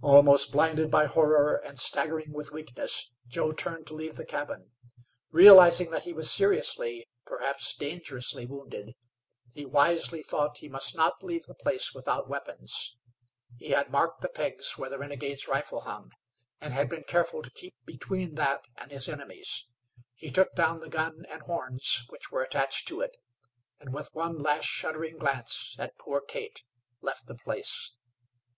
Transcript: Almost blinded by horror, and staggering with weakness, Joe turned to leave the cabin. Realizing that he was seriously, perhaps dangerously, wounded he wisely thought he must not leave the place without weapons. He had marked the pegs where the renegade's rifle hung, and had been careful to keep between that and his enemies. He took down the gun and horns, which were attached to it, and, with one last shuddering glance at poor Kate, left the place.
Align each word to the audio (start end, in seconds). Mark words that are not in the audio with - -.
Almost 0.00 0.52
blinded 0.52 0.90
by 0.90 1.04
horror, 1.04 1.56
and 1.56 1.78
staggering 1.78 2.32
with 2.32 2.50
weakness, 2.50 3.12
Joe 3.28 3.50
turned 3.52 3.86
to 3.88 3.94
leave 3.94 4.14
the 4.16 4.24
cabin. 4.24 4.70
Realizing 5.30 5.90
that 5.90 6.04
he 6.04 6.14
was 6.14 6.30
seriously, 6.30 7.10
perhaps 7.26 7.74
dangerously, 7.74 8.46
wounded 8.46 8.94
he 9.52 9.66
wisely 9.66 10.22
thought 10.22 10.56
he 10.60 10.70
must 10.70 10.96
not 10.96 11.22
leave 11.22 11.44
the 11.44 11.52
place 11.54 11.92
without 11.92 12.26
weapons. 12.26 12.96
He 13.58 13.72
had 13.72 13.90
marked 13.90 14.22
the 14.22 14.30
pegs 14.30 14.78
where 14.78 14.88
the 14.88 14.96
renegade's 14.96 15.46
rifle 15.46 15.82
hung, 15.82 16.10
and 16.58 16.72
had 16.72 16.88
been 16.88 17.04
careful 17.04 17.42
to 17.42 17.50
keep 17.50 17.74
between 17.84 18.36
that 18.36 18.64
and 18.78 18.90
his 18.90 19.10
enemies. 19.10 19.68
He 20.14 20.30
took 20.30 20.54
down 20.54 20.80
the 20.80 20.88
gun 20.88 21.26
and 21.28 21.42
horns, 21.42 22.02
which 22.08 22.32
were 22.32 22.40
attached 22.40 22.88
to 22.88 23.02
it, 23.02 23.14
and, 23.78 23.92
with 23.92 24.08
one 24.14 24.38
last 24.38 24.64
shuddering 24.64 25.18
glance 25.18 25.76
at 25.78 25.98
poor 25.98 26.22
Kate, 26.22 26.62
left 27.02 27.26
the 27.26 27.34
place. 27.34 27.92